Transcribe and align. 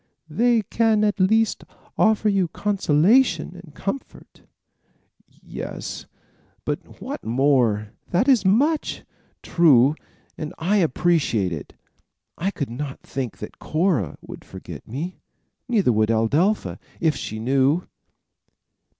"They 0.31 0.63
can 0.63 1.03
at 1.03 1.19
least 1.19 1.63
offer 1.95 2.27
you 2.27 2.47
consolation 2.47 3.55
and 3.63 3.75
comfort." 3.75 4.41
"Yes; 5.27 6.07
but 6.65 6.99
what 6.99 7.23
more?" 7.23 7.91
"That 8.09 8.27
is 8.27 8.43
much." 8.43 9.03
"True; 9.43 9.93
and 10.39 10.55
I 10.57 10.79
will 10.79 10.85
appreciate 10.85 11.53
it. 11.53 11.75
I 12.35 12.49
could 12.49 12.71
not 12.71 13.01
think 13.01 13.37
that 13.37 13.59
Cora 13.59 14.17
would 14.21 14.43
forget 14.43 14.87
me. 14.87 15.19
Neither 15.69 15.91
would 15.93 16.09
Adelpha, 16.09 16.79
if 16.99 17.15
she 17.15 17.37
knew." 17.37 17.83